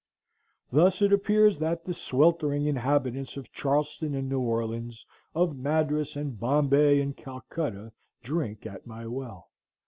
Thus 0.71 1.03
it 1.03 1.13
appears 1.13 1.59
that 1.59 1.85
the 1.85 1.93
sweltering 1.93 2.65
inhabitants 2.65 3.37
of 3.37 3.51
Charleston 3.51 4.15
and 4.15 4.27
New 4.27 4.39
Orleans, 4.39 5.05
of 5.35 5.55
Madras 5.55 6.15
and 6.15 6.39
Bombay 6.39 6.99
and 6.99 7.15
Calcutta, 7.15 7.91
drink 8.23 8.65
at 8.65 8.87
my 8.87 9.05
well. 9.05 9.51